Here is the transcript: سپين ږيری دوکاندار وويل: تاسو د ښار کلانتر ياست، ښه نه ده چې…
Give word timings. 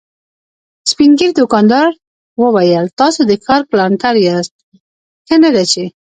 سپين 0.91 1.11
ږيری 1.19 1.33
دوکاندار 1.39 1.89
وويل: 2.43 2.85
تاسو 2.99 3.19
د 3.29 3.31
ښار 3.43 3.61
کلانتر 3.69 4.15
ياست، 4.27 4.53
ښه 5.27 5.35
نه 5.43 5.49
ده 5.55 5.63
چې… 5.71 5.83